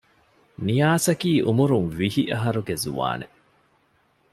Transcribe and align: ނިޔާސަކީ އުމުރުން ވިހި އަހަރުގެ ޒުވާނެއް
ނިޔާސަކީ 0.65 1.31
އުމުރުން 1.47 1.89
ވިހި 1.97 2.23
އަހަރުގެ 2.31 2.75
ޒުވާނެއް 2.83 3.37